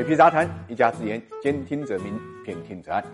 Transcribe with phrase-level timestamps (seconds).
[0.00, 3.04] 水皮杂谈，一家之言，兼听则明，偏听则暗。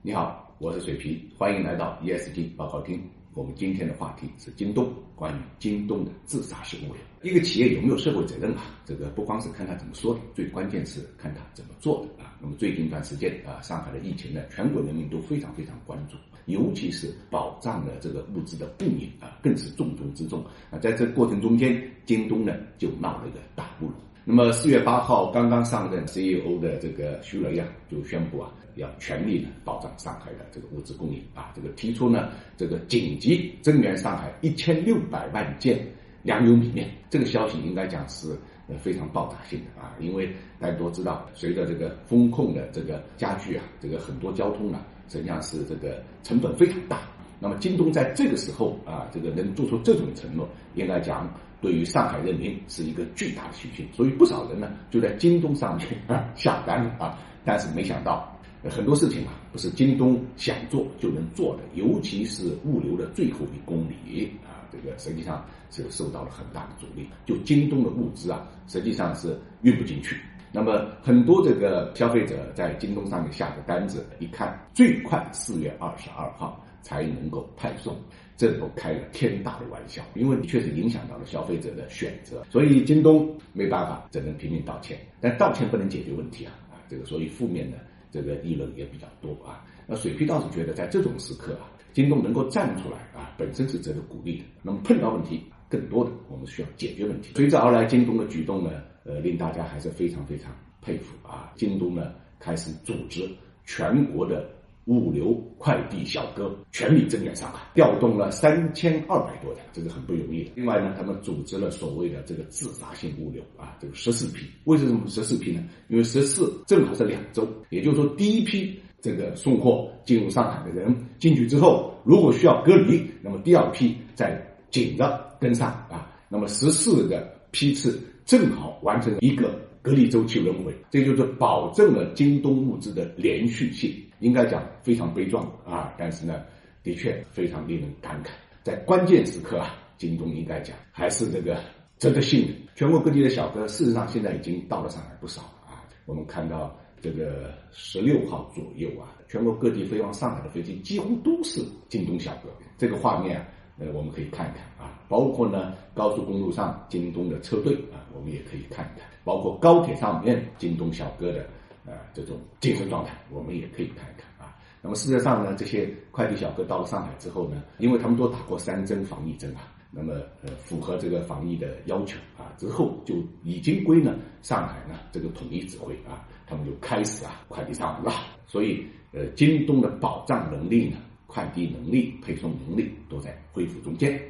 [0.00, 3.02] 你好，我是水皮，欢迎来到 ESG 报告厅。
[3.34, 6.98] 我们今天的话题是京东，关于京东的自杀式物流。
[7.22, 8.78] 一个企业有没有社会责任啊？
[8.84, 12.36] 这个不光是看他怎么说的，最关键是看他怎么做的啊。
[12.40, 20.78] 那么最近一段时间啊，上海的疫情呢，全国人民都非常非常关注，尤其是保障的这个物资的供应啊，更是重中之重啊。
[20.78, 23.94] 在这过程中间，京东呢就闹了一个大乌龙。
[24.30, 35.84] 那么四月八号刚刚上任 CEO 的这个徐雷啊，就宣布啊，要全力的保障上海的这个物资供应啊，这个提出呢，这个紧急增援上海一千六百万件
[36.22, 36.88] 粮油米面。
[37.10, 38.38] 这个消息应该讲是
[38.68, 47.00] 呃非常爆炸性的啊，因为大家都知道，随着这个风控的这个加剧啊，这个很多交通啊，实际上是这个成本非常大。
[47.40, 51.28] 那么京东在这个时候啊，这个能做出这种承诺，应该讲。
[51.62, 58.34] 对于上海人民是一个巨大的信心，所以不少人呢就在京东上面啊 下单啊，但是没想到
[58.70, 67.06] 很多事情啊不是京东想做就能做的，尤其是物流的最后一公里啊，这个实际上是受到了很大的阻力。
[67.26, 70.16] 就京东的物资啊，实际上是运不进去。
[70.52, 76.64] 那么很多这个消费者在京东上面下的单子，一看最快四月二十二号。
[76.82, 77.94] 才能够派送，
[78.38, 84.98] 这都开了天大的玩笑，因为确实影响到了消费者的选择，所以京东没办法，只能拼命道歉。
[85.20, 87.76] 但道歉不能解决问题啊啊，这个所以负面的
[88.10, 89.62] 这个议论也比较多啊。
[89.86, 94.44] 那水皮倒是觉得在这种时刻啊，京东能够站出来啊，本身是值得鼓励的。
[94.62, 97.34] 那么碰到问题，更多的我们需要解决问题。
[97.36, 98.70] 随之而来，京东的举动呢，
[99.04, 101.52] 呃，令大家还是非常非常佩服啊。
[101.56, 103.28] 京东呢开始组织
[103.64, 104.48] 全国的。
[104.86, 110.50] 物流快递小哥全力增援上海，调动了三千二百多辆，这个很不容易的。
[110.56, 114.46] 另外呢，他们组织了所谓的这个自发性物流啊，这个十四批。
[114.64, 115.62] 为什么十四批呢？
[115.88, 126.10] 因为十四正好是两周，也就是说，第一批这个送货进入上海的人进去之后，如果需要隔离，那么第二批再紧着跟上啊。
[126.28, 133.92] 那么十四个批次正好完成一个隔离周期轮回，这就是保证了京东物资的连续性。
[134.20, 136.44] 应该讲非常悲壮啊，但是呢，
[136.84, 138.28] 的确非常令人感慨。
[138.62, 141.60] 在关键时刻啊，京东应该讲还是这个
[141.98, 142.50] 值得信任。
[142.76, 145.82] 全国各地的小哥，事实上现在已经到了上海不少了啊。
[146.06, 152.50] 我们看到这个十六号左右啊，全国各地飞往上海的飞机几乎都是京东小哥。
[152.78, 153.44] 这个画面，
[153.80, 155.00] 呃，我们可以看一看啊。
[155.08, 159.08] 包括呢，高速公路上京东的车队啊，我们也可以看一看。
[159.24, 161.44] 包括高铁上面京东小哥的。
[161.86, 164.54] 呃，这种精神状态，我们也可以看一看啊。
[164.82, 170.12] 那么事实上呢，这些快递小哥到了上海之后呢，因为他们都打过三针防疫针啊，那么
[170.42, 178.20] 呃符合这个防疫的要求啊，之后就已经归呢上海呢这个统一指挥啊，他们就开始啊快递上门了。
[178.46, 180.98] 所以呃，京东的保障能力呢，
[181.30, 184.20] 快递能力、配送能力都在恢复中间。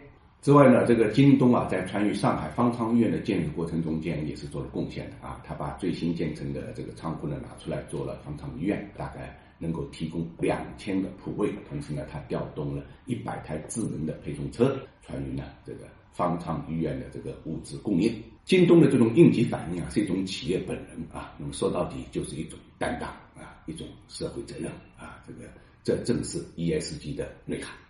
[0.42, 5.40] 之外呢，这个京东啊，在参与上海方舱医院的建设过程中间，也是做了贡献的啊。
[5.44, 11.52] 他把最新建成的这个仓库呢拿出来做了方舱医院，大概能够提供两千个铺位。
[11.68, 18.10] 同时呢，他调动了一百台智能的配送车，参与呢这个方舱医院的这个物资供应。
[18.44, 21.34] 京东的这种应急反应啊，是一种企业本能啊。
[21.38, 25.22] 那么说到底，就是一种担当啊，一种社会责任啊。
[25.26, 25.40] 这个
[25.82, 27.89] 这正是 ESG 的内涵。